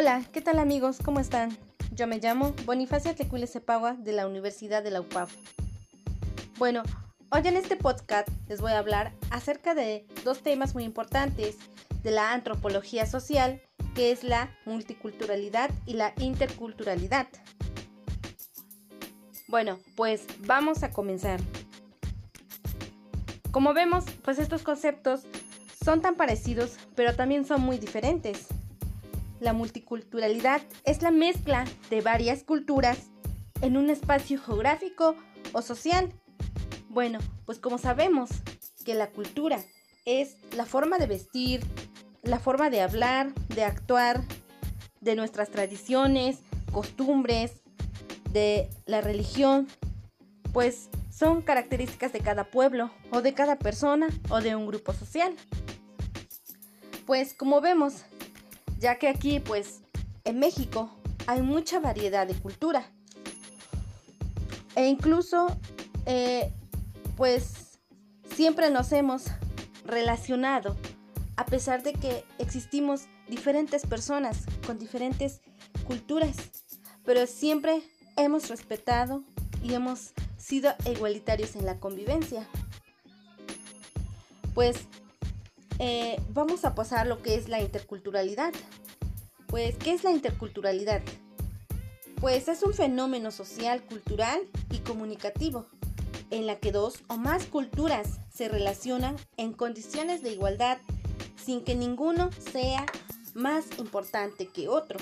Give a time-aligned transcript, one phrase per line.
[0.00, 0.96] Hola, ¿qué tal amigos?
[1.04, 1.54] ¿Cómo están?
[1.94, 5.30] Yo me llamo Bonifacia Tlecule Cepagua de la Universidad de la UPAF.
[6.56, 6.82] Bueno,
[7.28, 11.58] hoy en este podcast les voy a hablar acerca de dos temas muy importantes
[12.02, 13.60] de la antropología social,
[13.94, 17.26] que es la multiculturalidad y la interculturalidad.
[19.48, 21.40] Bueno, pues vamos a comenzar.
[23.50, 25.24] Como vemos, pues estos conceptos
[25.84, 28.46] son tan parecidos, pero también son muy diferentes.
[29.40, 33.10] La multiculturalidad es la mezcla de varias culturas
[33.62, 35.16] en un espacio geográfico
[35.52, 36.12] o social.
[36.90, 38.30] Bueno, pues como sabemos
[38.84, 39.64] que la cultura
[40.04, 41.62] es la forma de vestir,
[42.22, 44.22] la forma de hablar, de actuar,
[45.00, 47.62] de nuestras tradiciones, costumbres,
[48.32, 49.66] de la religión,
[50.52, 55.34] pues son características de cada pueblo o de cada persona o de un grupo social.
[57.06, 58.04] Pues como vemos,
[58.80, 59.82] ya que aquí pues
[60.24, 60.90] en México
[61.26, 62.90] hay mucha variedad de cultura
[64.74, 65.56] e incluso
[66.06, 66.52] eh,
[67.16, 67.78] pues
[68.34, 69.26] siempre nos hemos
[69.84, 70.76] relacionado
[71.36, 75.40] a pesar de que existimos diferentes personas con diferentes
[75.86, 76.36] culturas,
[77.04, 77.82] pero siempre
[78.16, 79.22] hemos respetado
[79.62, 82.46] y hemos sido igualitarios en la convivencia.
[84.54, 84.76] Pues
[85.80, 88.52] eh, vamos a pasar lo que es la interculturalidad.
[89.48, 91.02] Pues, ¿qué es la interculturalidad?
[92.20, 95.66] Pues es un fenómeno social, cultural y comunicativo
[96.30, 100.78] en la que dos o más culturas se relacionan en condiciones de igualdad
[101.44, 102.86] sin que ninguno sea
[103.34, 105.00] más importante que otro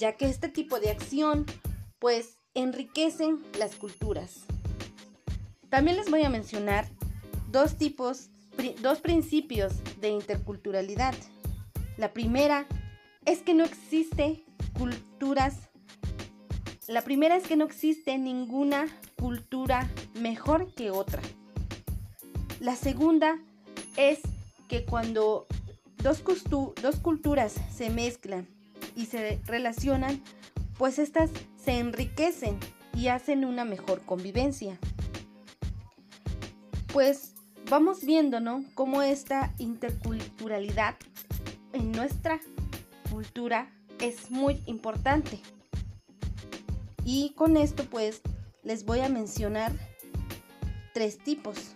[0.00, 1.44] ya que este tipo de acción
[2.00, 4.46] pues enriquecen las culturas.
[5.68, 6.88] También les voy a mencionar
[7.50, 8.30] dos tipos,
[8.80, 11.14] dos principios de interculturalidad.
[11.96, 12.66] La primera
[13.24, 14.44] es que no existe
[14.76, 15.70] culturas,
[16.88, 18.86] la primera es que no existe ninguna
[19.18, 21.22] cultura mejor que otra.
[22.58, 23.38] La segunda
[23.96, 24.20] es
[24.68, 25.46] que cuando
[26.02, 26.22] dos,
[26.82, 28.48] dos culturas se mezclan
[28.96, 30.22] y se relacionan,
[30.78, 32.58] pues estas se enriquecen
[32.94, 34.78] y hacen una mejor convivencia.
[36.92, 37.34] Pues
[37.68, 38.38] vamos viendo.
[38.74, 40.96] Cómo esta interculturalidad
[41.72, 42.40] en nuestra
[43.10, 45.40] cultura es muy importante.
[47.04, 48.22] Y con esto pues
[48.62, 49.72] les voy a mencionar
[50.94, 51.74] tres tipos.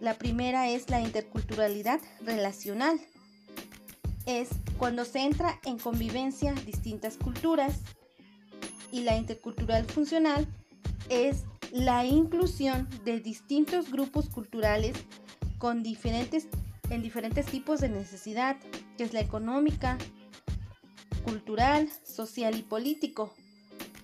[0.00, 3.00] La primera es la interculturalidad relacional.
[4.26, 7.80] Es cuando se entra en convivencia distintas culturas
[8.90, 10.46] y la intercultural funcional
[11.08, 11.44] es
[11.74, 14.96] la inclusión de distintos grupos culturales
[15.58, 16.48] con diferentes
[16.88, 18.56] en diferentes tipos de necesidad,
[18.96, 19.98] que es la económica,
[21.24, 23.34] cultural, social y político,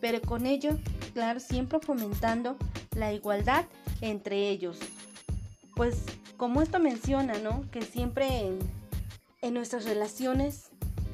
[0.00, 0.78] pero con ello,
[1.14, 2.56] claro, siempre fomentando
[2.96, 3.66] la igualdad
[4.00, 4.78] entre ellos.
[5.76, 6.04] Pues
[6.36, 7.70] como esto menciona, ¿no?
[7.70, 8.58] Que siempre en
[9.42, 10.70] en nuestras relaciones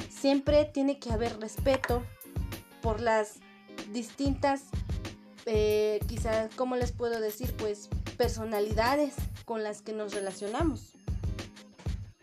[0.09, 2.03] siempre tiene que haber respeto
[2.83, 3.39] por las
[3.93, 4.65] distintas,
[5.47, 7.55] eh, quizás, ¿cómo les puedo decir?
[7.57, 9.15] Pues personalidades
[9.45, 10.93] con las que nos relacionamos.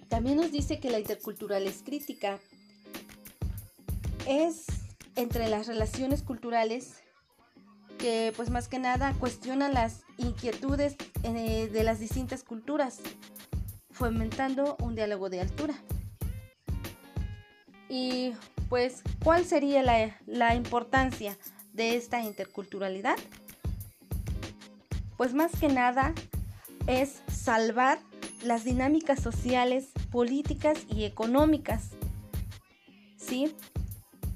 [0.10, 2.40] También nos dice que la intercultural es crítica.
[4.28, 4.66] Es
[5.16, 7.04] entre las relaciones culturales
[7.98, 13.00] que pues más que nada cuestiona las inquietudes eh, de las distintas culturas,
[13.92, 15.76] fomentando un diálogo de altura.
[17.90, 18.34] Y
[18.70, 19.84] pues, ¿cuál sería
[20.26, 21.38] la, importancia
[21.74, 23.18] de esta interculturalidad?
[25.18, 26.14] Pues más que nada
[26.88, 28.00] es salvar
[28.44, 31.90] las dinámicas sociales, políticas y económicas.
[33.18, 33.56] ¿Sí?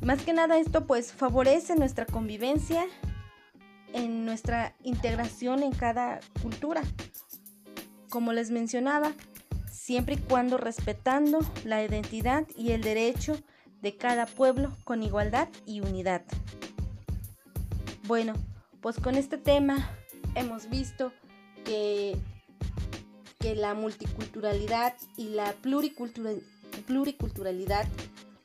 [0.01, 2.85] Más que nada esto pues favorece nuestra convivencia
[3.93, 6.81] en nuestra integración en cada cultura.
[8.09, 9.13] Como les mencionaba,
[9.71, 13.37] siempre y cuando respetando la identidad y el derecho
[13.81, 16.23] de cada pueblo con igualdad y unidad.
[18.07, 18.33] Bueno,
[18.81, 19.91] pues con este tema
[20.35, 21.11] hemos visto
[21.65, 22.17] que,
[23.37, 25.53] que la multiculturalidad y la
[26.87, 27.85] pluriculturalidad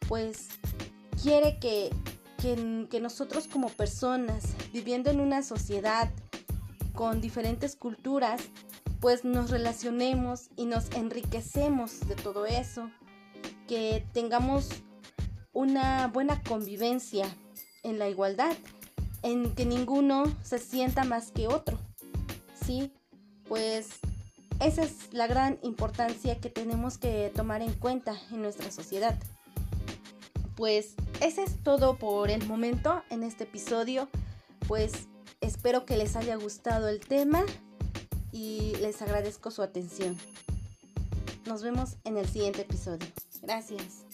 [0.08, 0.48] pues
[1.22, 1.90] quiere que,
[2.38, 6.10] que nosotros como personas viviendo en una sociedad
[6.92, 8.42] con diferentes culturas
[8.98, 12.90] pues nos relacionemos y nos enriquecemos de todo eso,
[13.68, 14.70] que tengamos
[15.52, 17.26] una buena convivencia
[17.84, 18.56] en la igualdad,
[19.22, 21.78] en que ninguno se sienta más que otro.
[22.64, 22.92] ¿Sí?
[23.48, 23.88] Pues
[24.60, 29.18] esa es la gran importancia que tenemos que tomar en cuenta en nuestra sociedad.
[30.56, 34.08] pues ese es todo por el momento en este episodio.
[34.68, 35.08] Pues
[35.40, 37.44] espero que les haya gustado el tema
[38.32, 40.16] y les agradezco su atención.
[41.46, 43.08] Nos vemos en el siguiente episodio.
[43.42, 44.04] Gracias.